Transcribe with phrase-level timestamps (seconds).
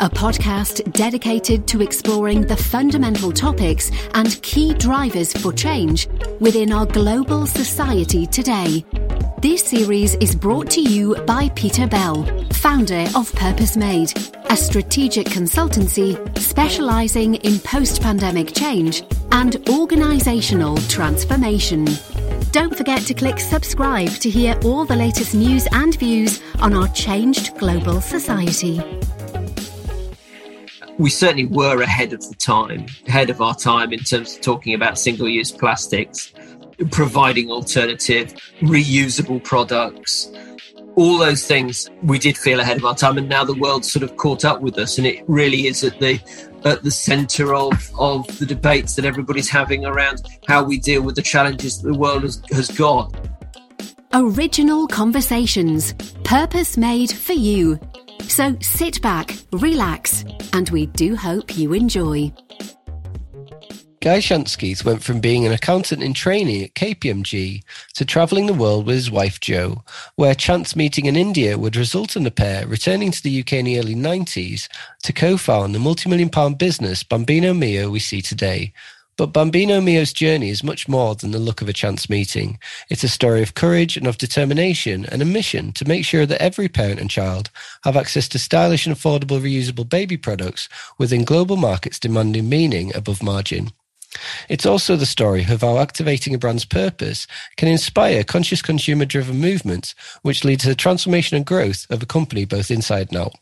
[0.00, 6.08] a podcast dedicated to exploring the fundamental topics and key drivers for change
[6.40, 8.82] within our global society today.
[9.42, 14.12] This series is brought to you by Peter Bell, founder of Purpose Made,
[14.48, 21.86] a strategic consultancy specializing in post pandemic change and organizational transformation.
[22.52, 26.88] Don't forget to click subscribe to hear all the latest news and views on our
[26.88, 28.80] changed global society.
[31.00, 34.74] We certainly were ahead of the time, ahead of our time in terms of talking
[34.74, 36.30] about single use plastics,
[36.90, 40.30] providing alternative, reusable products.
[40.96, 44.02] All those things we did feel ahead of our time, and now the world's sort
[44.02, 46.20] of caught up with us, and it really is at the
[46.66, 51.14] at the centre of of the debates that everybody's having around how we deal with
[51.14, 53.10] the challenges that the world has, has got.
[54.12, 57.80] Original conversations, purpose made for you.
[58.28, 62.32] So sit back, relax, and we do hope you enjoy.
[64.00, 67.62] Guy Schanschieff went from being an accountant in training at KPMG
[67.92, 69.84] to travelling the world with his wife Jo,
[70.16, 73.66] where chance meeting in India would result in the pair returning to the UK in
[73.66, 74.68] the early 90s
[75.02, 78.72] to co-found the multi-million pound business Bambino Mio we see today.
[79.20, 82.58] But Bambino Mio's journey is much more than the look of a chance meeting.
[82.88, 86.40] It's a story of courage and of determination and a mission to make sure that
[86.40, 87.50] every parent and child
[87.84, 93.22] have access to stylish and affordable reusable baby products within global markets demanding meaning above
[93.22, 93.72] margin.
[94.48, 97.26] It's also the story of how activating a brand's purpose
[97.58, 102.06] can inspire conscious consumer driven movements, which lead to the transformation and growth of a
[102.06, 103.34] company both inside and out.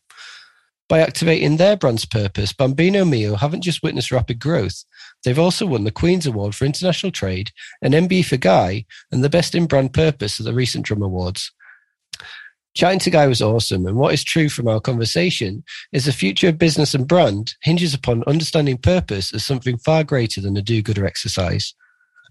[0.88, 4.84] By activating their brand's purpose, Bambino Mio haven't just witnessed rapid growth,
[5.24, 7.50] they've also won the Queen's Award for International Trade,
[7.82, 11.52] an MBE for Guy, and the Best in Brand Purpose at the recent Drum Awards.
[12.74, 16.48] Chatting to Guy was awesome, and what is true from our conversation is the future
[16.48, 21.04] of business and brand hinges upon understanding purpose as something far greater than a do-gooder
[21.04, 21.74] exercise.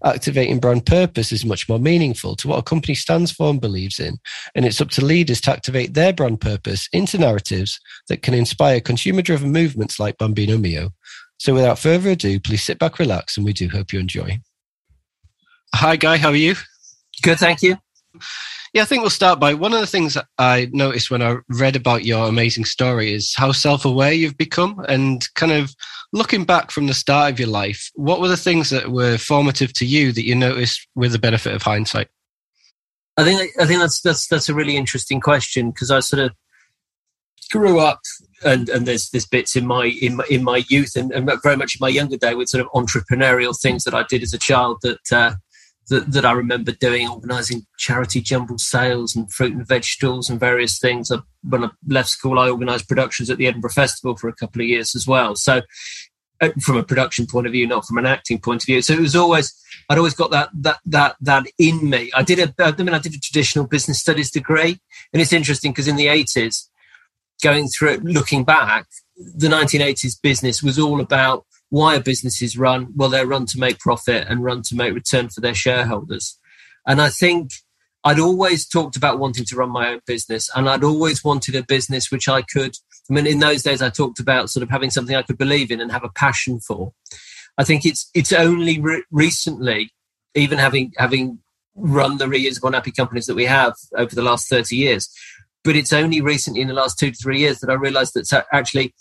[0.04, 3.98] Activating brand purpose is much more meaningful to what a company stands for and believes
[3.98, 4.16] in,
[4.54, 8.80] and it's up to leaders to activate their brand purpose into narratives that can inspire
[8.80, 10.92] consumer-driven movements like Bambino Mio.
[11.38, 14.40] So without further ado, please sit back, relax, and we do hope you enjoy.
[15.74, 16.56] Hi, Guy, how are you?
[17.22, 17.76] Good, thank you.
[18.74, 21.36] Yeah, I think we'll start by one of the things that I noticed when I
[21.48, 25.74] read about your amazing story is how self aware you've become and kind of
[26.12, 29.72] looking back from the start of your life, what were the things that were formative
[29.74, 32.08] to you that you noticed with the benefit of hindsight?
[33.16, 36.32] I think I think that's that's that's a really interesting question because I sort of
[37.50, 38.00] grew up
[38.44, 41.56] and and there's there's bits in my in my, in my youth and, and very
[41.56, 44.38] much in my younger day with sort of entrepreneurial things that I did as a
[44.38, 45.34] child that uh,
[45.88, 50.78] that, that I remember doing, organising charity jumble sales and fruit and vegetables and various
[50.78, 51.10] things.
[51.10, 54.60] I, when I left school, I organised productions at the Edinburgh Festival for a couple
[54.60, 55.34] of years as well.
[55.34, 55.62] So,
[56.40, 58.80] uh, from a production point of view, not from an acting point of view.
[58.80, 59.52] So it was always
[59.88, 62.12] I'd always got that that that that in me.
[62.14, 64.78] I did a I mean I did a traditional business studies degree,
[65.12, 66.70] and it's interesting because in the eighties,
[67.42, 72.88] going through it, looking back, the 1980s business was all about why are businesses run?
[72.96, 76.38] Well, they're run to make profit and run to make return for their shareholders.
[76.86, 77.50] And I think
[78.04, 81.62] I'd always talked about wanting to run my own business, and I'd always wanted a
[81.62, 82.76] business which I could.
[83.10, 85.70] I mean, in those days, I talked about sort of having something I could believe
[85.70, 86.92] in and have a passion for.
[87.58, 89.90] I think it's it's only re- recently,
[90.34, 91.40] even having having
[91.74, 95.10] run the reusable nappy companies that we have over the last thirty years,
[95.64, 98.32] but it's only recently in the last two to three years that I realised that
[98.32, 98.94] uh, actually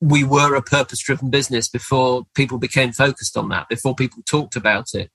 [0.00, 4.56] we were a purpose driven business before people became focused on that, before people talked
[4.56, 5.10] about it.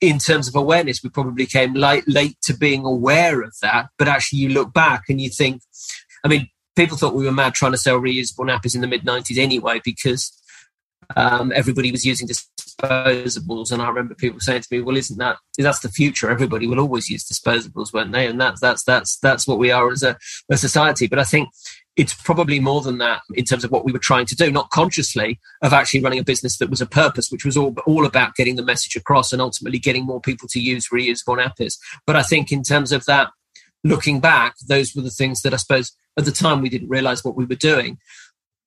[0.00, 3.88] In terms of awareness, we probably came late, late to being aware of that.
[3.98, 5.62] But actually, you look back and you think,
[6.24, 9.02] I mean, people thought we were mad trying to sell reusable nappies in the mid
[9.02, 10.32] 90s anyway, because
[11.16, 13.72] um, everybody was using disposables.
[13.72, 16.30] And I remember people saying to me, "Well, isn't that that's the future?
[16.30, 19.90] Everybody will always use disposables, won't they?" And that's that's that's that's what we are
[19.90, 20.16] as a,
[20.50, 21.06] a society.
[21.06, 21.48] But I think
[21.98, 24.70] it's probably more than that in terms of what we were trying to do, not
[24.70, 28.36] consciously, of actually running a business that was a purpose, which was all, all about
[28.36, 31.76] getting the message across and ultimately getting more people to use reusable nappies.
[32.06, 33.30] But I think in terms of that,
[33.82, 37.24] looking back, those were the things that I suppose at the time we didn't realize
[37.24, 37.98] what we were doing.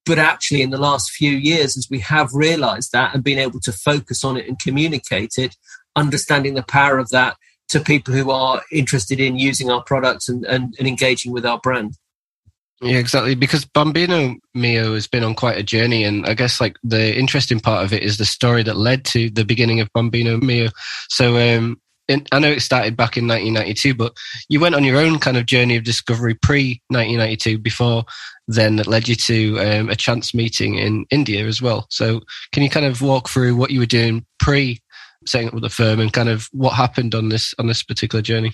[0.06, 3.60] But actually, in the last few years, as we have realized that and been able
[3.62, 5.56] to focus on it and communicate it,
[5.96, 7.38] understanding the power of that
[7.70, 11.60] to people who are interested in using our products and, and, and engaging with our
[11.60, 11.96] brand.
[12.82, 13.36] Yeah, exactly.
[13.36, 17.60] Because Bambino Mio has been on quite a journey, and I guess like the interesting
[17.60, 20.70] part of it is the story that led to the beginning of Bambino Mio.
[21.10, 21.80] So, um,
[22.32, 24.14] I know it started back in 1992, but
[24.50, 28.04] you went on your own kind of journey of discovery pre 1992 before
[28.54, 31.88] then that led you to um, a chance meeting in India as well.
[31.90, 32.22] So,
[32.52, 34.82] can you kind of walk through what you were doing pre
[35.26, 38.22] setting up with the firm and kind of what happened on this on this particular
[38.22, 38.52] journey?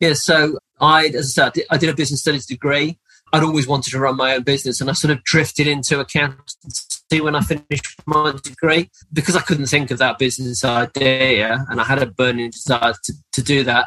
[0.00, 2.98] Yeah, so I, as I said, I did a business studies degree.
[3.32, 7.20] I'd always wanted to run my own business, and I sort of drifted into accountancy
[7.20, 11.84] when I finished my degree because I couldn't think of that business idea, and I
[11.84, 13.86] had a burning desire to, to do that.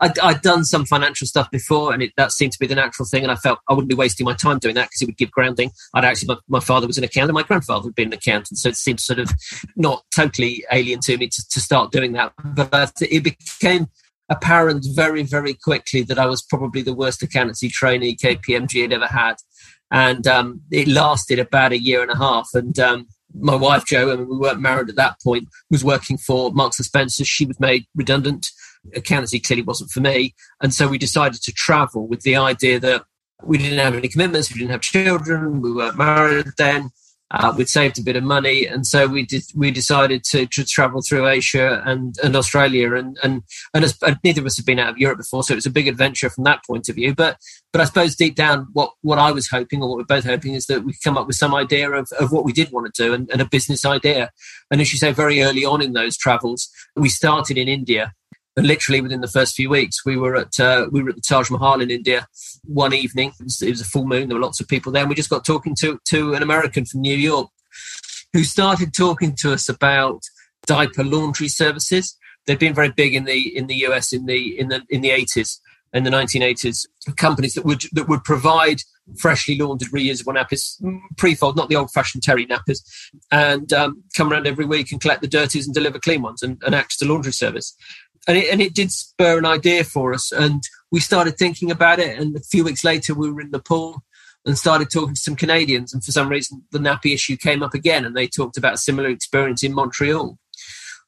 [0.00, 3.06] I'd, I'd, done some financial stuff before, and it, that seemed to be the natural
[3.06, 3.22] thing.
[3.22, 5.30] And I felt I wouldn't be wasting my time doing that because it would give
[5.30, 5.70] grounding.
[5.94, 8.68] I'd actually, my, my, father was an accountant, my grandfather had been an accountant, so
[8.68, 9.30] it seemed sort of
[9.76, 12.32] not totally alien to me to, to start doing that.
[12.44, 13.88] But it became
[14.28, 19.06] apparent very, very quickly that I was probably the worst accountancy trainee KPMG had ever
[19.06, 19.36] had.
[19.90, 22.48] And um, it lasted about a year and a half.
[22.54, 26.16] And um, my wife, Jo, I mean, we weren't married at that point, was working
[26.16, 27.24] for Marks and Spencer.
[27.24, 28.48] She was made redundant.
[28.94, 30.34] Accountancy clearly wasn't for me.
[30.62, 33.04] And so we decided to travel with the idea that
[33.42, 36.90] we didn't have any commitments, we didn't have children, we weren't married then.
[37.30, 39.42] Uh, we'd saved a bit of money, and so we did.
[39.56, 43.42] We decided to, to travel through Asia and, and Australia, and and
[43.72, 45.66] and, as, and neither of us had been out of Europe before, so it was
[45.66, 47.12] a big adventure from that point of view.
[47.12, 47.38] But
[47.72, 50.54] but I suppose deep down, what what I was hoping, or what we're both hoping,
[50.54, 53.02] is that we come up with some idea of, of what we did want to
[53.02, 54.30] do, and, and a business idea.
[54.70, 58.12] And as you say, very early on in those travels, we started in India
[58.56, 61.22] and literally within the first few weeks, we were at uh, we were at the
[61.22, 62.26] Taj Mahal in India
[62.64, 63.32] one evening.
[63.40, 64.28] It was, it was, a full moon.
[64.28, 66.84] There were lots of people there, and we just got talking to to an American
[66.84, 67.48] from New York
[68.32, 70.22] who started talking to us about
[70.66, 72.16] diaper laundry services.
[72.46, 75.10] They've been very big in the in the US in the in the in the
[75.10, 75.60] eighties
[75.92, 76.86] in the 1980s.
[77.16, 78.80] Companies that would that would provide
[79.18, 80.82] freshly laundered reusable nappies,
[81.18, 82.80] pre-fold, not the old-fashioned terry nappies,
[83.30, 86.60] and um, come around every week and collect the dirties and deliver clean ones and,
[86.64, 87.76] and act as a laundry service
[88.26, 90.32] and it, and it did spur an idea for us.
[90.32, 92.18] And we started thinking about it.
[92.18, 94.02] And a few weeks later, we were in Nepal
[94.46, 95.92] and started talking to some Canadians.
[95.92, 98.78] And for some reason, the nappy issue came up again, and they talked about a
[98.78, 100.38] similar experience in Montreal.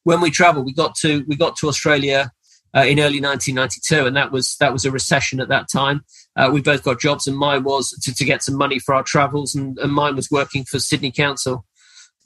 [0.04, 2.30] When we travelled, we got to we got to Australia
[2.74, 6.04] uh, in early 1992, and that was that was a recession at that time.
[6.36, 9.02] Uh, we both got jobs, and mine was to, to get some money for our
[9.02, 11.64] travels, and, and mine was working for Sydney Council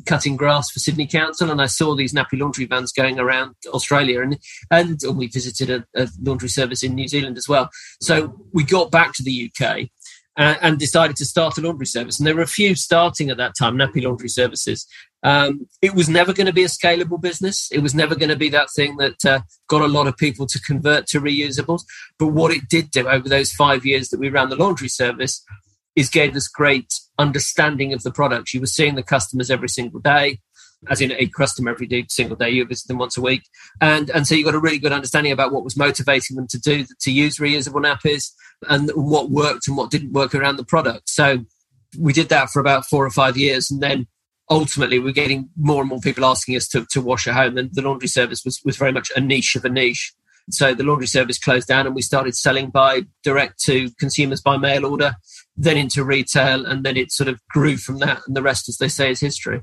[0.06, 4.22] cutting grass for Sydney Council, and I saw these nappy laundry vans going around Australia,
[4.22, 4.38] and
[4.70, 7.70] and we visited a, a laundry service in New Zealand as well.
[8.00, 9.88] So we got back to the UK
[10.36, 13.36] and, and, decided to start a laundry service, and there were a few starting at
[13.36, 14.86] that time, nappy laundry services.
[15.22, 17.68] Um, it was never going to be a scalable business.
[17.70, 20.46] It was never going to be that thing that uh, got a lot of people
[20.46, 21.82] to convert to reusables.
[22.18, 25.44] But what it did do over those five years that we ran the laundry service
[25.94, 28.54] is gave us great understanding of the products.
[28.54, 30.40] You were seeing the customers every single day,
[30.88, 32.50] as in a customer every day, single day.
[32.50, 33.42] You visit them once a week,
[33.80, 36.58] and and so you got a really good understanding about what was motivating them to
[36.58, 38.32] do to use reusable nappies
[38.68, 41.08] and what worked and what didn't work around the product.
[41.08, 41.44] So
[41.98, 44.06] we did that for about four or five years, and then
[44.48, 47.56] ultimately we're getting more and more people asking us to, to wash at home.
[47.56, 50.14] And the laundry service was was very much a niche of a niche.
[50.50, 54.56] So the laundry service closed down, and we started selling by direct to consumers by
[54.56, 55.12] mail order
[55.62, 58.20] then into retail, and then it sort of grew from that.
[58.26, 59.62] And the rest, as they say, is history.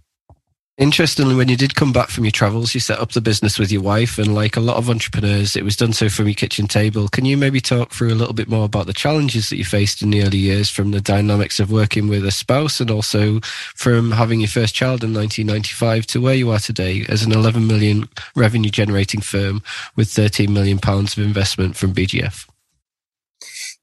[0.78, 3.72] Interestingly, when you did come back from your travels, you set up the business with
[3.72, 6.68] your wife, and like a lot of entrepreneurs, it was done so from your kitchen
[6.68, 7.08] table.
[7.08, 10.04] Can you maybe talk through a little bit more about the challenges that you faced
[10.04, 13.40] in the early years from the dynamics of working with a spouse and also
[13.74, 17.66] from having your first child in 1995 to where you are today as an 11
[17.66, 19.64] million revenue generating firm
[19.96, 22.48] with 13 million pounds of investment from BGF?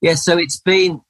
[0.00, 1.00] Yeah, so it's been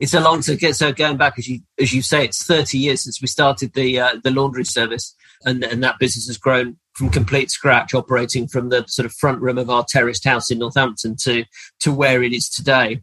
[0.00, 3.02] it's a long to so going back as you as you say it's 30 years
[3.02, 5.14] since we started the uh, the laundry service
[5.44, 9.40] and and that business has grown from complete scratch operating from the sort of front
[9.40, 11.44] room of our terraced house in Northampton to
[11.80, 13.02] to where it is today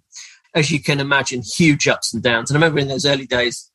[0.54, 3.72] as you can imagine huge ups and downs and I remember in those early days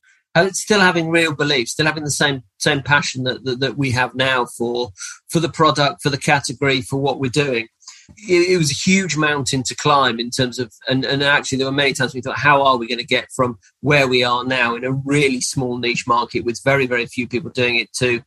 [0.52, 4.14] still having real belief, still having the same same passion that, that, that we have
[4.14, 4.90] now for
[5.28, 7.68] for the product, for the category, for what we're doing.
[8.16, 11.66] It, it, was a huge mountain to climb in terms of, and, and actually there
[11.66, 14.44] were many times we thought, how are we going to get from where we are
[14.44, 18.22] now in a really small niche market with very very few people doing it to,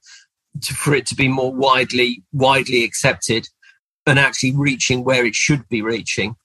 [0.61, 3.47] to for it to be more widely widely accepted
[4.05, 6.35] and actually reaching where it should be reaching.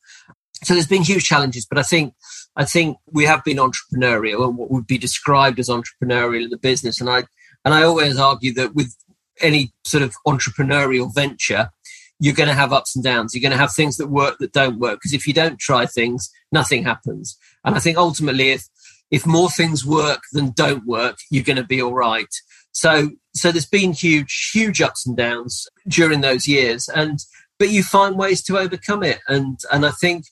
[0.63, 2.15] So there's been huge challenges, but I think
[2.57, 6.59] I think we have been entrepreneurial and what would be described as entrepreneurial in the
[6.59, 7.01] business.
[7.01, 7.25] And I
[7.65, 8.95] and I always argue that with
[9.41, 11.71] any sort of entrepreneurial venture,
[12.21, 13.35] you're going to have ups and downs.
[13.35, 14.97] You're going to have things that work that don't work.
[14.97, 17.37] Because if you don't try things, nothing happens.
[17.65, 18.65] And I think ultimately, if
[19.11, 22.33] if more things work than don't work, you're going to be all right.
[22.73, 27.19] So so there's been huge huge ups and downs during those years, and
[27.59, 29.21] but you find ways to overcome it.
[29.29, 30.25] And and I think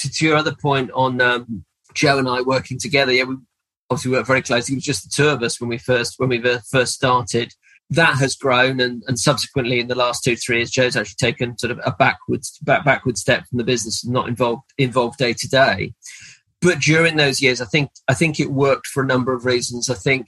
[0.00, 3.36] to, to your other point on um, Jo and I working together, yeah, we
[3.90, 4.74] obviously worked very closely.
[4.74, 7.52] It was just the two of us when we first when we first started.
[7.90, 11.56] That has grown, and, and subsequently in the last two three years, Jo's actually taken
[11.56, 15.32] sort of a backwards back, backward step from the business, and not involved involved day
[15.32, 15.94] to day.
[16.60, 19.88] But during those years, I think I think it worked for a number of reasons.
[19.88, 20.26] I think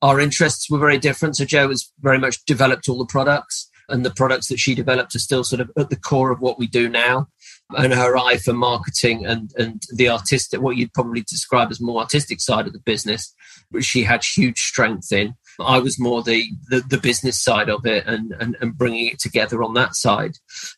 [0.00, 1.36] our interests were very different.
[1.36, 5.14] So Jo has very much developed all the products, and the products that she developed
[5.14, 7.28] are still sort of at the core of what we do now
[7.76, 12.00] and her eye for marketing and and the artistic what you'd probably describe as more
[12.00, 13.34] artistic side of the business
[13.70, 17.84] which she had huge strength in i was more the the, the business side of
[17.86, 20.36] it and, and and bringing it together on that side.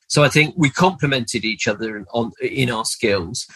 [0.09, 3.47] So i think we complemented each other on in our skills.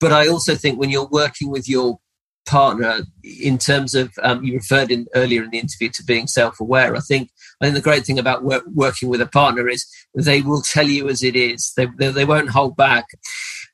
[0.00, 1.98] But i also think when you're working with your
[2.46, 6.94] partner in terms of um, you referred in earlier in the interview to being self-aware
[6.94, 10.42] i think i think the great thing about work, working with a partner is they
[10.42, 11.72] will tell you as it is.
[11.76, 13.06] They, they, they won't hold back.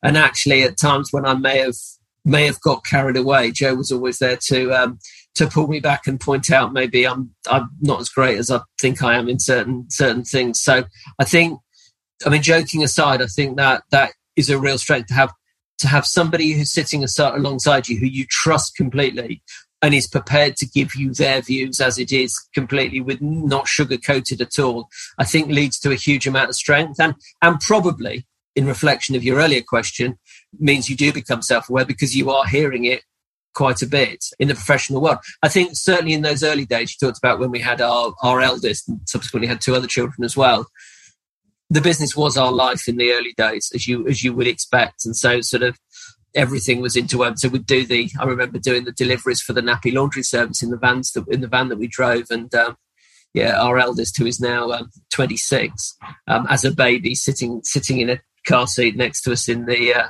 [0.02, 1.74] And actually at times when i may have
[2.24, 4.98] may have got carried away Jo was always there to um,
[5.34, 8.60] to pull me back and point out maybe i'm i'm not as great as i
[8.80, 10.60] think i am in certain certain things.
[10.60, 10.84] So
[11.18, 11.60] i think
[12.26, 15.32] i mean joking aside i think that that is a real strength to have
[15.78, 19.42] to have somebody who's sitting alongside you who you trust completely
[19.82, 23.96] and is prepared to give you their views as it is completely with not sugar
[23.96, 27.00] coated at all, I think leads to a huge amount of strength.
[27.00, 30.18] And, and probably in reflection of your earlier question
[30.58, 33.02] means you do become self-aware because you are hearing it
[33.54, 35.18] quite a bit in the professional world.
[35.42, 38.40] I think certainly in those early days, you talked about when we had our, our
[38.40, 40.66] eldest and subsequently had two other children as well
[41.70, 45.06] the business was our life in the early days, as you as you would expect,
[45.06, 45.78] and so sort of
[46.34, 47.36] everything was interwoven.
[47.36, 48.10] So we'd do the.
[48.18, 51.40] I remember doing the deliveries for the nappy laundry service in the vans that, in
[51.40, 52.76] the van that we drove, and um,
[53.32, 58.10] yeah, our eldest, who is now um, 26, um, as a baby, sitting sitting in
[58.10, 59.94] a car seat next to us in the.
[59.94, 60.08] Uh,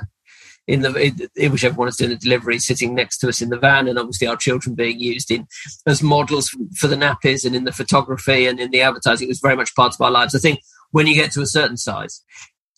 [0.71, 3.59] in the in, whichever one is doing the delivery, sitting next to us in the
[3.59, 5.45] van, and obviously our children being used in
[5.85, 9.27] as models for the nappies and in the photography and in the advertising.
[9.27, 10.33] It was very much part of our lives.
[10.33, 10.61] I think
[10.91, 12.23] when you get to a certain size,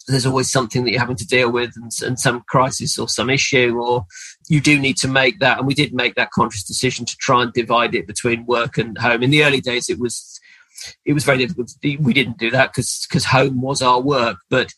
[0.08, 3.30] there's always something that you're having to deal with and, and, some crisis or some
[3.30, 4.06] issue, or
[4.50, 5.60] you do need to make that.
[5.60, 8.98] And we did make that conscious decision to try and divide it between work and
[8.98, 9.22] home.
[9.22, 10.40] In the early days, it was
[11.06, 11.72] it was very difficult.
[11.84, 14.38] We didn't do that because because home was our work.
[14.50, 14.74] But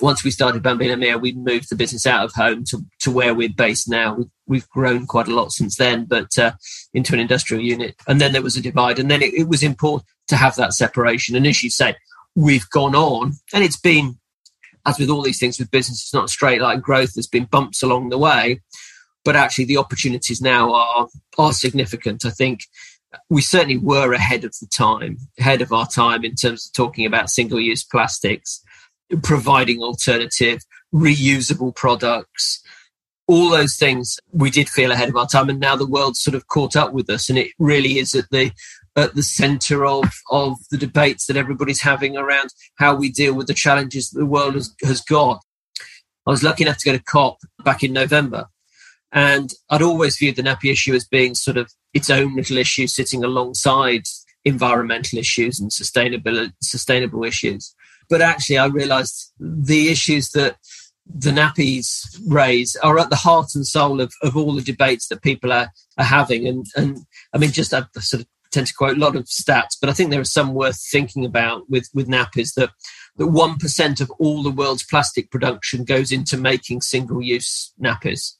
[0.00, 3.34] once we started Bambino Mio, we moved the business out of home to, to where
[3.34, 4.14] we're based now.
[4.14, 6.52] We've, we've grown quite a lot since then, but uh,
[6.94, 7.96] into an industrial unit.
[8.06, 10.74] And then there was a divide, and then it, it was important to have that
[10.74, 11.36] separation.
[11.36, 11.96] And as you say,
[12.34, 14.18] we've gone on, and it's been,
[14.86, 17.14] as with all these things with business, it's not straight line growth.
[17.14, 18.60] There's been bumps along the way,
[19.24, 21.08] but actually the opportunities now are
[21.38, 22.24] are significant.
[22.24, 22.60] I think
[23.30, 27.06] we certainly were ahead of the time, ahead of our time in terms of talking
[27.06, 28.62] about single-use plastics,
[29.22, 30.60] providing alternative,
[30.94, 32.62] reusable products.
[33.28, 36.34] All those things we did feel ahead of our time, and now the world's sort
[36.34, 38.52] of caught up with us, and it really is at the
[38.96, 43.46] at the center of, of the debates that everybody's having around how we deal with
[43.46, 45.42] the challenges that the world has, has got.
[46.26, 48.46] I was lucky enough to go to COP back in November,
[49.12, 52.86] and I'd always viewed the nappy issue as being sort of its own little issue
[52.86, 54.02] sitting alongside
[54.44, 57.74] environmental issues and sustainable, sustainable issues.
[58.08, 60.56] But actually, I realized the issues that
[61.06, 65.22] the nappies raise are at the heart and soul of, of all the debates that
[65.22, 66.46] people are, are having.
[66.46, 66.98] And, and
[67.32, 69.92] I mean, just I sort of tend to quote a lot of stats, but I
[69.92, 72.70] think there are some worth thinking about with, with nappies that
[73.16, 78.32] that 1% of all the world's plastic production goes into making single use nappies.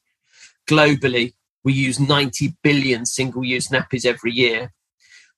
[0.67, 1.33] Globally,
[1.63, 4.73] we use 90 billion single use nappies every year,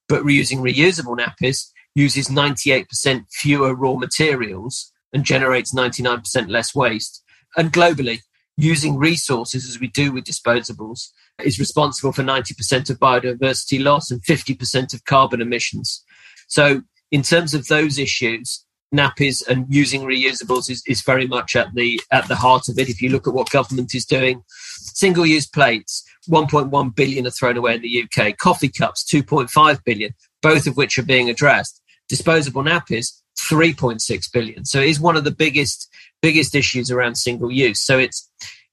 [0.07, 7.23] but reusing reusable nappies uses 98% fewer raw materials and generates 99% less waste.
[7.57, 8.19] And globally,
[8.57, 11.09] using resources as we do with disposables
[11.43, 16.03] is responsible for 90% of biodiversity loss and 50% of carbon emissions.
[16.47, 21.74] So, in terms of those issues, nappies and using reusables is, is very much at
[21.75, 22.89] the at the heart of it.
[22.89, 27.58] If you look at what government is doing, single use plates, 1.1 billion are thrown
[27.58, 28.38] away in the UK.
[28.38, 31.81] Coffee cups, 2.5 billion, both of which are being addressed.
[32.08, 34.65] Disposable nappies, 3.6 billion.
[34.65, 35.88] So it is one of the biggest
[36.22, 37.81] biggest issues around single use.
[37.81, 38.29] So it's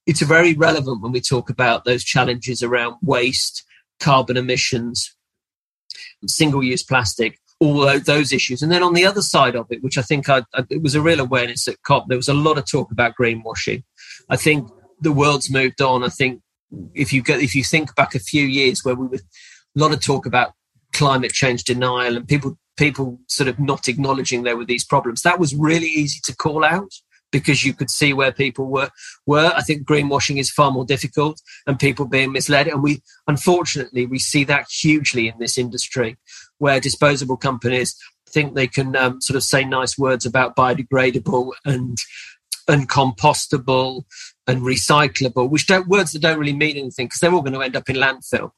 [0.06, 3.64] it's very relevant when we talk about those challenges around waste,
[4.00, 5.14] carbon emissions,
[6.26, 8.62] single use plastic, all those issues.
[8.62, 10.94] And then on the other side of it, which I think I, I, it was
[10.94, 13.82] a real awareness at COP, there was a lot of talk about greenwashing.
[14.28, 14.68] I think
[15.00, 16.04] the world's moved on.
[16.04, 16.42] I think
[16.94, 19.92] if you get if you think back a few years where we were a lot
[19.92, 20.52] of talk about
[20.92, 25.38] climate change denial and people people sort of not acknowledging there were these problems, that
[25.38, 26.92] was really easy to call out
[27.32, 28.90] because you could see where people were
[29.26, 29.52] were.
[29.54, 32.68] I think greenwashing is far more difficult and people being misled.
[32.68, 36.16] And we unfortunately we see that hugely in this industry
[36.58, 37.96] where disposable companies
[38.28, 41.98] think they can um, sort of say nice words about biodegradable and
[42.68, 44.02] and compostable
[44.48, 47.62] and recyclable, which don't words that don't really mean anything because they're all going to
[47.62, 48.50] end up in landfill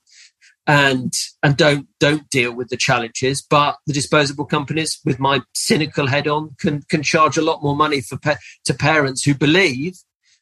[0.68, 3.42] and and don't don't deal with the challenges.
[3.42, 7.74] But the disposable companies, with my cynical head on, can can charge a lot more
[7.74, 8.18] money for
[8.66, 9.96] to parents who believe.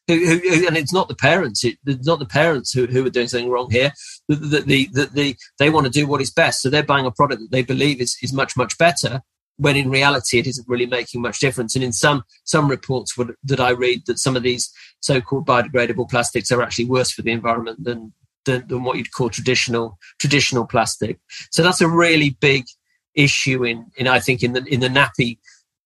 [0.07, 1.65] Who, who, and it's not the parents.
[1.65, 3.91] It, it's not the parents who, who are doing something wrong here.
[4.29, 7.05] The, the, the, the, the they want to do what is best, so they're buying
[7.05, 9.21] a product that they believe is, is much much better.
[9.57, 11.75] When in reality, it isn't really making much difference.
[11.75, 14.71] And in some some reports that I read, that some of these
[15.01, 18.13] so-called biodegradable plastics are actually worse for the environment than
[18.45, 21.19] than, than what you'd call traditional traditional plastic.
[21.51, 22.65] So that's a really big
[23.13, 25.39] issue in, in I think in the in the nappy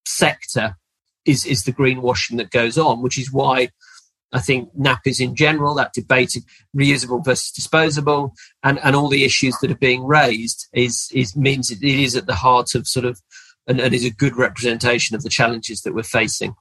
[0.05, 0.75] sector
[1.25, 3.69] is is the greenwashing that goes on, which is why
[4.33, 6.37] I think nappies in general, that debate
[6.75, 8.33] reusable versus disposable,
[8.63, 12.27] and, and all the issues that are being raised is is means it is at
[12.27, 13.21] the heart of sort of
[13.67, 16.55] and, and is a good representation of the challenges that we're facing.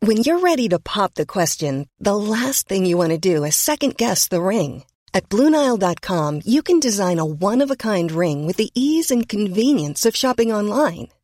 [0.00, 3.54] When you're ready to pop the question, the last thing you want to do is
[3.54, 4.84] second guess the ring.
[5.12, 10.52] At BlueNile.com, you can design a one-of-a-kind ring with the ease and convenience of shopping
[10.52, 11.08] online.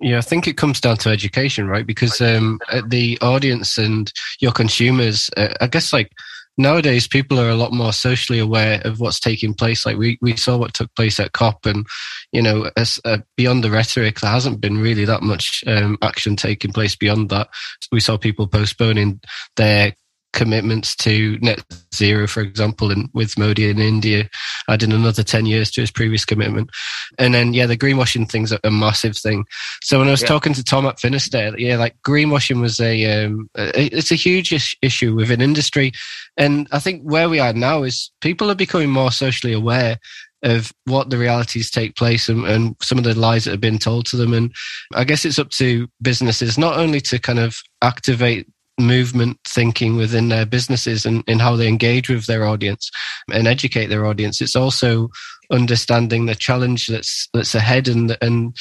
[0.00, 1.86] Yeah, I think it comes down to education, right?
[1.86, 6.12] Because um, the audience and your consumers, uh, I guess, like
[6.58, 9.86] nowadays, people are a lot more socially aware of what's taking place.
[9.86, 11.86] Like we, we saw what took place at COP, and
[12.30, 16.36] you know, as, uh, beyond the rhetoric, there hasn't been really that much um, action
[16.36, 17.48] taking place beyond that.
[17.90, 19.20] We saw people postponing
[19.56, 19.94] their
[20.36, 24.28] commitments to net zero, for example, and with Modi in India,
[24.68, 26.70] adding another 10 years to his previous commitment.
[27.18, 29.46] And then, yeah, the greenwashing thing's a, a massive thing.
[29.82, 30.28] So when I was yeah.
[30.28, 35.14] talking to Tom at Finisterre, yeah, like greenwashing was a, um, it's a huge issue
[35.16, 35.92] within industry.
[36.36, 39.98] And I think where we are now is people are becoming more socially aware
[40.42, 43.78] of what the realities take place and, and some of the lies that have been
[43.78, 44.34] told to them.
[44.34, 44.54] And
[44.94, 48.46] I guess it's up to businesses not only to kind of activate
[48.78, 52.90] movement thinking within their businesses and in how they engage with their audience
[53.32, 54.40] and educate their audience.
[54.40, 55.08] It's also
[55.50, 58.56] understanding the challenge that's that's ahead and and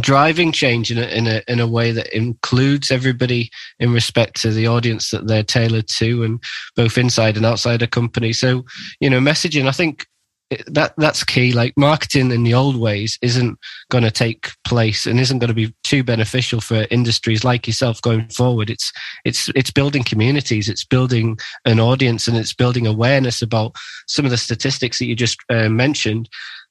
[0.00, 3.50] driving change in a, in a in a way that includes everybody
[3.80, 6.40] in respect to the audience that they're tailored to and
[6.76, 8.64] both inside and outside a company so
[9.00, 10.06] you know messaging i think
[10.66, 11.52] that that's key.
[11.52, 13.58] Like marketing in the old ways isn't
[13.90, 18.02] going to take place and isn't going to be too beneficial for industries like yourself
[18.02, 18.68] going forward.
[18.68, 18.92] It's
[19.24, 20.68] it's it's building communities.
[20.68, 23.76] It's building an audience and it's building awareness about
[24.08, 26.28] some of the statistics that you just uh, mentioned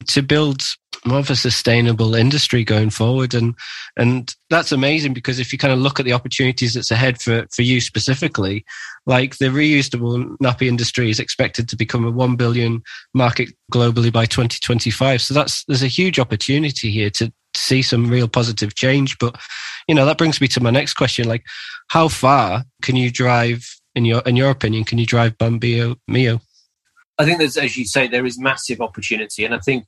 [0.07, 0.61] to build
[1.05, 3.33] more of a sustainable industry going forward.
[3.33, 3.55] And
[3.97, 7.45] and that's amazing because if you kind of look at the opportunities that's ahead for
[7.53, 8.65] for you specifically
[9.09, 12.81] like the reusable nappy industry is expected to become a 1 billion
[13.13, 18.27] market globally by 2025 so that's there's a huge opportunity here to see some real
[18.27, 19.17] positive change.
[19.19, 19.39] But
[19.87, 21.27] you know that brings me to my next question.
[21.27, 21.45] Like
[21.89, 26.41] how far can you drive in your in your opinion can you drive Bambino Mio?
[27.17, 29.45] I think there's as you say there is massive opportunity.
[29.45, 29.85] And i think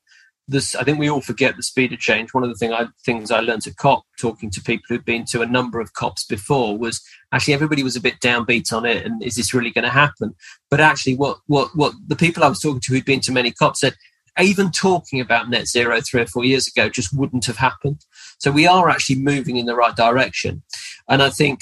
[0.52, 2.34] this, I think we all forget the speed of change.
[2.34, 5.26] One of the thing I, things I learned at COP, talking to people who've been
[5.26, 9.06] to a number of COPs before, was actually everybody was a bit downbeat on it,
[9.06, 10.36] and is this really going to happen?
[10.70, 13.52] But actually, what what what the people I was talking to who'd been to many
[13.52, 13.96] COPs said,
[14.40, 18.06] even talking about net zero three or four years ago just wouldn't have happened.
[18.38, 20.64] So we are actually moving in the right direction,
[21.08, 21.62] and I think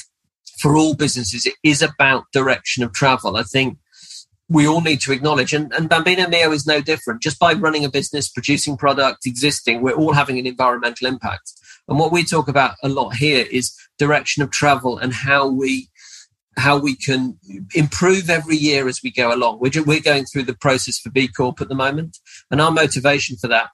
[0.59, 3.37] for all businesses, it is about direction of travel.
[3.37, 3.77] I think
[4.49, 5.53] we all need to acknowledge.
[5.53, 7.21] And, and Bambino Mio is no different.
[7.21, 11.53] Just by running a business, producing product, existing, we're all having an environmental impact.
[11.87, 15.89] And what we talk about a lot here is direction of travel and how we
[16.57, 17.37] how we can
[17.73, 19.59] improve every year as we go along.
[19.61, 22.17] We're, we're going through the process for B Corp at the moment,
[22.51, 23.69] and our motivation for that.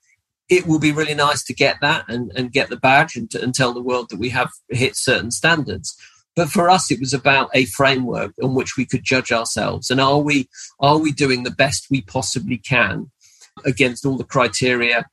[0.48, 3.42] It will be really nice to get that and, and get the badge and, to,
[3.42, 5.98] and tell the world that we have hit certain standards.
[6.36, 9.90] But for us, it was about a framework on which we could judge ourselves.
[9.90, 13.12] And are we, are we doing the best we possibly can
[13.64, 15.06] against all the criteria,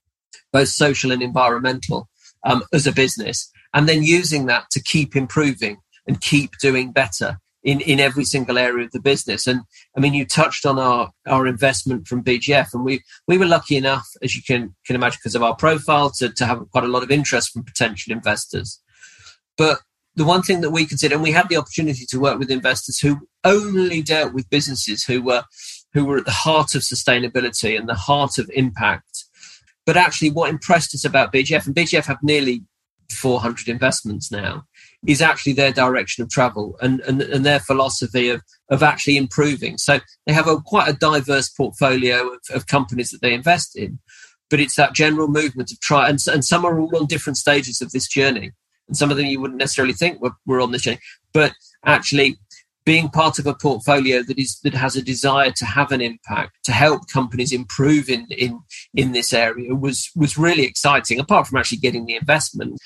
[0.53, 2.09] both social and environmental,
[2.45, 3.51] um, as a business?
[3.73, 8.59] And then using that to keep improving and keep doing better in, in every single
[8.59, 9.47] area of the business.
[9.47, 9.61] And
[9.97, 13.77] I mean, you touched on our, our investment from BGF and we, we were lucky
[13.77, 16.89] enough, as you can, can imagine, because of our profile to, to have quite a
[16.89, 18.81] lot of interest from potential investors.
[19.57, 19.79] But
[20.15, 22.99] the one thing that we consider, and we had the opportunity to work with investors
[22.99, 25.45] who only dealt with businesses who were
[25.95, 29.25] who were at the heart of sustainability and the heart of impact.
[29.85, 32.65] But actually, what impressed us about BGF, and BGF have nearly
[33.11, 34.65] 400 investments now,
[35.07, 39.77] is actually their direction of travel and, and, and their philosophy of, of actually improving.
[39.77, 43.99] So they have a quite a diverse portfolio of, of companies that they invest in,
[44.49, 47.83] but it's that general movement of try, and, and some are all on different stages
[47.83, 48.53] of this journey
[48.89, 50.99] and some of them you wouldn't necessarily think were, were on this journey.
[51.33, 51.53] But
[51.85, 52.39] actually,
[52.85, 56.59] being part of a portfolio that is that has a desire to have an impact
[56.65, 58.61] to help companies improve in in
[58.95, 62.79] in this area was was really exciting apart from actually getting the investment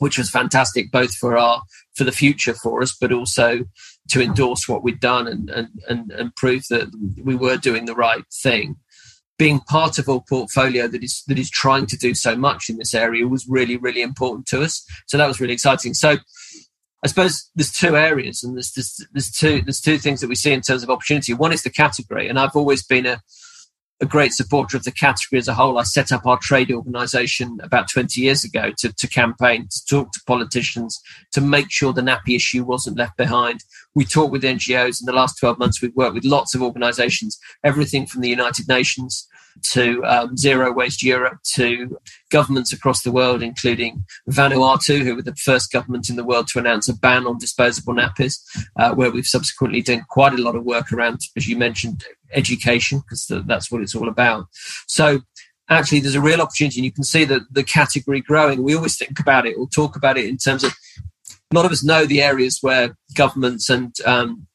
[0.00, 1.62] which was fantastic both for our
[1.96, 3.60] for the future for us but also
[4.08, 6.88] to endorse what we'd done and and and, and prove that
[7.22, 8.76] we were doing the right thing
[9.38, 12.76] being part of a portfolio that is that is trying to do so much in
[12.76, 14.84] this area was really really important to us.
[15.06, 15.94] So that was really exciting.
[15.94, 16.16] So
[17.04, 20.34] i suppose there's two areas and there's, there's, there's two there's two things that we
[20.34, 21.32] see in terms of opportunity.
[21.32, 23.20] One is the category and i've always been a
[24.00, 25.78] a great supporter of the category as a whole.
[25.78, 30.12] I set up our trade organization about 20 years ago to, to campaign, to talk
[30.12, 31.00] to politicians,
[31.32, 33.64] to make sure the nappy issue wasn't left behind.
[33.94, 35.00] We talk with NGOs.
[35.00, 38.68] In the last 12 months, we've worked with lots of organizations, everything from the United
[38.68, 39.26] Nations
[39.72, 41.98] to um, Zero Waste Europe to
[42.30, 46.58] governments across the world, including Vanuatu, who were the first government in the world to
[46.58, 48.40] announce a ban on disposable nappies,
[48.76, 53.00] uh, where we've subsequently done quite a lot of work around, as you mentioned, education,
[53.00, 54.46] because that's what it's all about.
[54.86, 55.20] So
[55.68, 58.62] actually there's a real opportunity and you can see that the category growing.
[58.62, 60.72] We always think about it or talk about it in terms of
[61.50, 64.46] a lot of us know the areas where governments and um,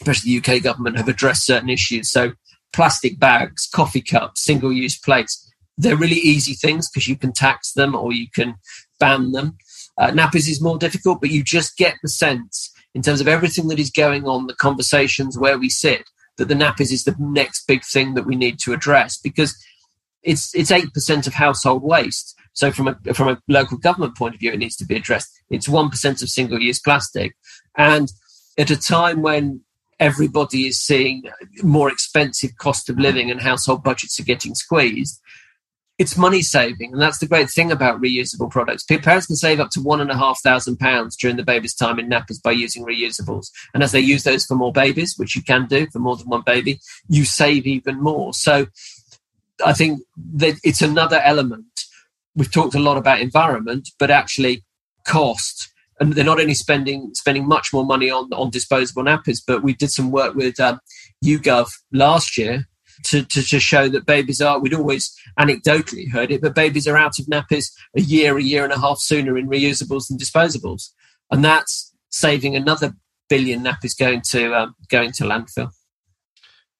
[0.00, 2.10] especially the UK government have addressed certain issues.
[2.10, 2.32] So
[2.72, 7.72] plastic bags, coffee cups, single use plates, they're really easy things because you can tax
[7.72, 8.56] them or you can
[8.98, 9.56] ban them.
[9.96, 13.68] Uh, nappies is more difficult, but you just get the sense in terms of everything
[13.68, 16.04] that is going on, the conversations where we sit,
[16.36, 19.56] that the nappies is the next big thing that we need to address because
[20.22, 22.34] it's it's eight percent of household waste.
[22.52, 25.30] So from a from a local government point of view, it needs to be addressed.
[25.50, 27.36] It's one percent of single use plastic,
[27.76, 28.10] and
[28.56, 29.60] at a time when
[30.00, 31.24] everybody is seeing
[31.62, 35.20] more expensive cost of living and household budgets are getting squeezed,
[35.98, 38.84] it's money saving, and that's the great thing about reusable products.
[38.84, 41.98] Parents can save up to one and a half thousand pounds during the baby's time
[41.98, 43.48] in nappers by using reusables.
[43.74, 46.28] And as they use those for more babies, which you can do for more than
[46.28, 48.32] one baby, you save even more.
[48.32, 48.68] So
[49.66, 50.00] I think
[50.34, 51.66] that it's another element.
[52.36, 54.64] We've talked a lot about environment, but actually
[55.04, 55.72] cost.
[56.00, 59.74] And they're not only spending spending much more money on on disposable nappies, but we
[59.74, 60.80] did some work with um,
[61.24, 62.66] YouGov last year
[63.04, 66.96] to, to, to show that babies are, we'd always anecdotally heard it, but babies are
[66.96, 70.90] out of nappies a year, a year and a half sooner in reusables than disposables.
[71.30, 72.94] And that's saving another
[73.28, 75.70] billion nappies going to um, going to landfill.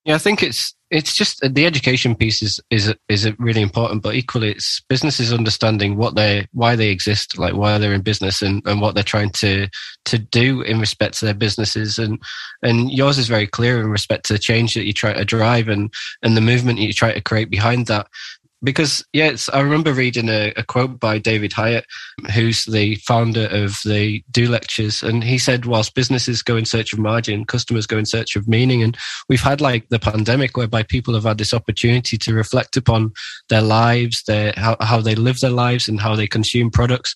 [0.09, 4.03] Yeah, I think it's it's just uh, the education piece is is is really important,
[4.03, 8.41] but equally it's businesses understanding what they why they exist, like why they're in business,
[8.41, 9.69] and, and what they're trying to
[10.07, 12.19] to do in respect to their businesses, and
[12.63, 15.69] and yours is very clear in respect to the change that you try to drive
[15.69, 15.93] and
[16.23, 18.07] and the movement you try to create behind that
[18.63, 21.85] because yeah, I remember reading a, a, quote by David Hieatt
[22.35, 26.93] who's the founder of the Do Lectures, and he said, whilst businesses go in search
[26.93, 28.97] of margin, customers go in search of meaning, and
[29.29, 33.13] we've had like the pandemic whereby people have had this opportunity to reflect upon
[33.49, 37.15] their lives, their how, how they live their lives, and how they consume products.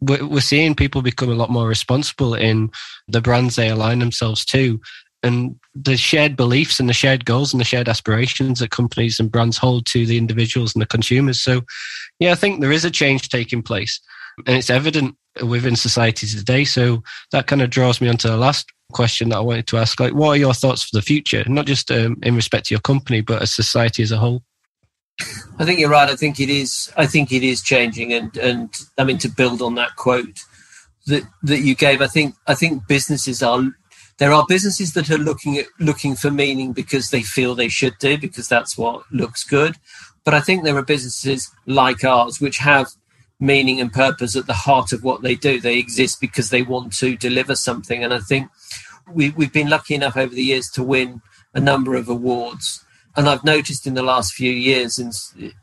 [0.00, 2.70] We're seeing people become a lot more responsible in
[3.06, 4.80] the brands they align themselves to,
[5.22, 9.30] and the shared beliefs and the shared goals and the shared aspirations that companies and
[9.30, 11.42] brands hold to the individuals and the consumers.
[11.42, 11.62] So,
[12.18, 14.00] yeah, I think there is a change taking place,
[14.46, 16.64] and it's evident within society today.
[16.64, 17.02] So
[17.32, 20.14] that kind of draws me onto the last question that I wanted to ask: like,
[20.14, 23.20] what are your thoughts for the future, not just um, in respect to your company,
[23.20, 24.42] but as society as a whole?
[25.58, 26.08] I think you're right.
[26.08, 26.90] I think it is.
[26.96, 30.40] I think it is changing, and and I mean to build on that quote
[31.06, 32.00] that that you gave.
[32.00, 33.62] I think I think businesses are
[34.20, 37.96] there are businesses that are looking at looking for meaning because they feel they should
[37.98, 39.76] do because that's what looks good.
[40.24, 42.88] But i think there are businesses like ours which have
[43.40, 45.58] meaning and purpose at the heart of what they do.
[45.58, 48.04] They exist because they want to deliver something.
[48.04, 48.50] And i think
[49.10, 51.22] we, we've been lucky enough over the years to win
[51.54, 52.84] a number of awards.
[53.16, 55.10] And I've noticed in the last few years in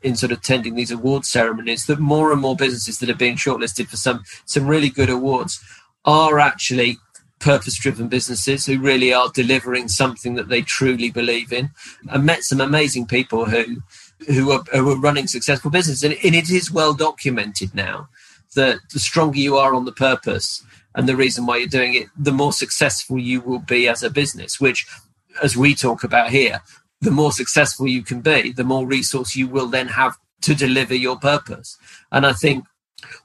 [0.02, 3.36] in sort of attending these award ceremonies that more and more businesses that are being
[3.36, 5.60] shortlisted for some some really good awards
[6.04, 6.98] are actually
[7.38, 11.70] purpose driven businesses who really are delivering something that they truly believe in.
[12.08, 13.82] I met some amazing people who
[14.26, 18.08] who are, who are running successful businesses, and, and it is well documented now
[18.56, 22.08] that the stronger you are on the purpose and the reason why you're doing it,
[22.16, 24.60] the more successful you will be as a business.
[24.60, 24.86] Which,
[25.42, 26.62] as we talk about here,
[27.00, 30.94] the more successful you can be, the more resource you will then have to deliver
[30.94, 31.76] your purpose.
[32.10, 32.64] And I think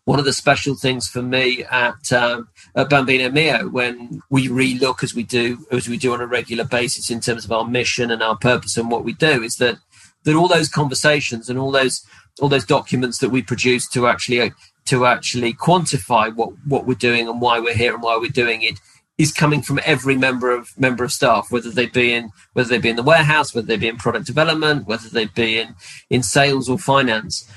[0.06, 5.04] one of the special things for me at, um, at Bambino Mio when we relook
[5.04, 8.12] as we do as we do on a regular basis in terms of our mission
[8.12, 9.78] and our purpose and what we do is that
[10.24, 12.06] that all those conversations and all those
[12.42, 14.52] all those documents that we produce to actually
[14.86, 18.62] to actually quantify what what we're doing and why we're here and why we're doing
[18.62, 18.80] it
[19.18, 22.80] is coming from every member of member of staff, whether they be in whether they
[22.80, 25.76] be in the warehouse, whether they be in product development, whether they be in
[26.10, 27.48] in sales or finance.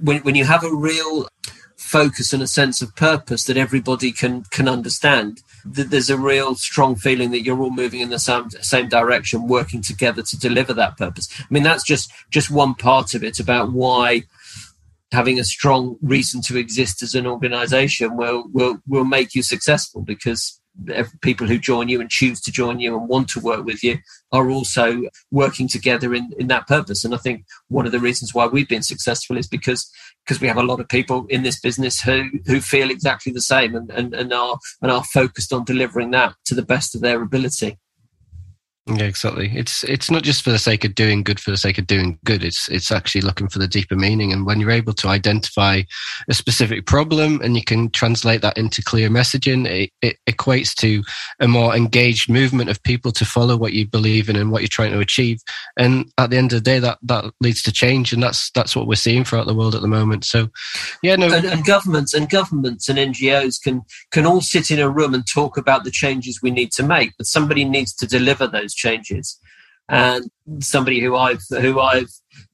[0.00, 1.28] When when you have a real
[1.92, 6.54] focus and a sense of purpose that everybody can can understand that there's a real
[6.54, 10.72] strong feeling that you're all moving in the same same direction working together to deliver
[10.72, 14.22] that purpose i mean that's just just one part of it about why
[15.12, 20.00] having a strong reason to exist as an organization will will will make you successful
[20.00, 20.62] because
[21.20, 23.98] people who join you and choose to join you and want to work with you
[24.32, 27.04] are also working together in, in that purpose.
[27.04, 29.90] And I think one of the reasons why we've been successful is because
[30.24, 33.40] because we have a lot of people in this business who who feel exactly the
[33.40, 37.00] same and, and, and are and are focused on delivering that to the best of
[37.00, 37.78] their ability.
[38.88, 39.48] Yeah, exactly.
[39.54, 42.18] It's it's not just for the sake of doing good for the sake of doing
[42.24, 42.42] good.
[42.42, 44.32] It's it's actually looking for the deeper meaning.
[44.32, 45.82] And when you're able to identify
[46.28, 51.04] a specific problem and you can translate that into clear messaging, it, it equates to
[51.38, 54.68] a more engaged movement of people to follow what you believe in and what you're
[54.68, 55.38] trying to achieve.
[55.76, 58.74] And at the end of the day, that that leads to change, and that's that's
[58.74, 60.24] what we're seeing throughout the world at the moment.
[60.24, 60.48] So,
[61.04, 64.90] yeah, no, and, and governments and governments and NGOs can can all sit in a
[64.90, 68.48] room and talk about the changes we need to make, but somebody needs to deliver
[68.48, 69.38] those those changes.
[69.88, 70.30] And
[70.60, 72.10] somebody who I've who I've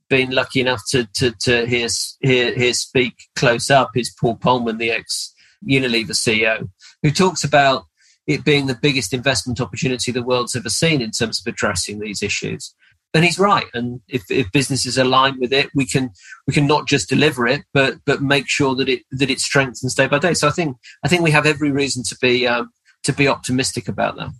[0.09, 1.89] been lucky enough to to, to hear,
[2.21, 5.35] hear hear speak close up is Paul Polman, the ex
[5.69, 6.69] Unilever CEO,
[7.03, 7.85] who talks about
[8.27, 12.23] it being the biggest investment opportunity the world's ever seen in terms of addressing these
[12.23, 12.75] issues.
[13.15, 13.65] And he's right.
[13.73, 16.11] And if, if businesses align with it, we can
[16.47, 19.95] we can not just deliver it, but but make sure that it that it strengthens
[19.95, 20.35] day by day.
[20.35, 22.71] So I think I think we have every reason to be um,
[23.05, 24.31] to be optimistic about that.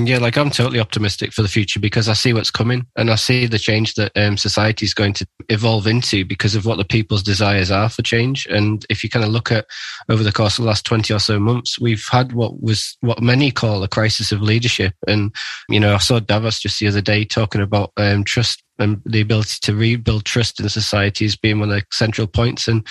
[0.00, 3.16] Yeah, like I'm totally optimistic for the future because I see what's coming and I
[3.16, 6.84] see the change that um, society is going to evolve into because of what the
[6.84, 8.46] people's desires are for change.
[8.46, 9.66] And if you kind of look at
[10.08, 13.20] over the course of the last 20 or so months, we've had what was what
[13.20, 14.94] many call a crisis of leadership.
[15.08, 15.34] And,
[15.68, 19.20] you know, I saw Davos just the other day talking about um, trust and the
[19.20, 22.68] ability to rebuild trust in society as being one of the central points.
[22.68, 22.86] And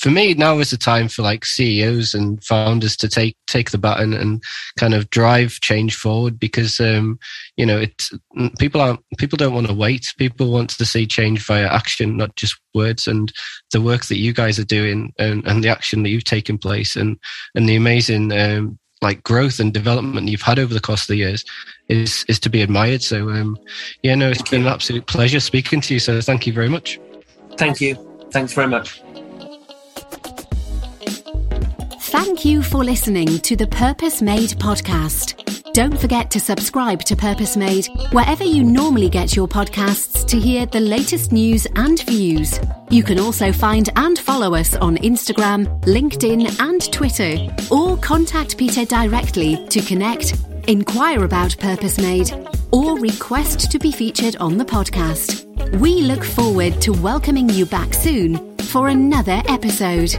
[0.00, 3.76] for me, now is the time for like CEOs and founders to take take the
[3.76, 4.42] baton and
[4.78, 7.18] kind of drive change forward because um,
[7.58, 8.10] you know it's
[8.58, 10.06] people aren't people don't want to wait.
[10.16, 13.06] People want to see change via action, not just words.
[13.06, 13.30] And
[13.72, 16.96] the work that you guys are doing and, and the action that you've taken place
[16.96, 17.18] and
[17.54, 21.16] and the amazing um, like growth and development you've had over the course of the
[21.16, 21.44] years
[21.90, 23.02] is is to be admired.
[23.02, 23.58] So um,
[24.02, 24.66] yeah, no, it's thank been you.
[24.68, 26.00] an absolute pleasure speaking to you.
[26.00, 26.98] So thank you very much.
[27.58, 27.96] Thank you.
[28.30, 29.02] Thanks very much.
[32.10, 35.72] Thank you for listening to the Purpose Made podcast.
[35.74, 40.66] Don't forget to subscribe to Purpose Made wherever you normally get your podcasts to hear
[40.66, 42.58] the latest news and views.
[42.90, 47.36] You can also find and follow us on Instagram, LinkedIn, and Twitter,
[47.72, 50.34] or contact Peter directly to connect,
[50.66, 52.32] inquire about Purpose Made,
[52.72, 55.46] or request to be featured on the podcast.
[55.78, 60.18] We look forward to welcoming you back soon for another episode.